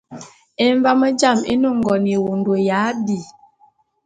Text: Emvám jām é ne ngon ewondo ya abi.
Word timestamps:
Emvám 0.65 1.01
jām 1.19 1.39
é 1.51 1.53
ne 1.61 1.69
ngon 1.79 2.03
ewondo 2.15 2.53
ya 2.67 2.77
abi. 2.89 3.17